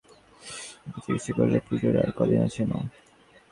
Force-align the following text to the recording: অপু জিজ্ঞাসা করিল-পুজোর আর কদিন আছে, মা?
অপু 0.87 0.99
জিজ্ঞাসা 1.05 1.31
করিল-পুজোর 1.37 1.95
আর 1.97 2.09
কদিন 2.17 2.39
আছে, 2.47 2.61
মা? 2.65 2.79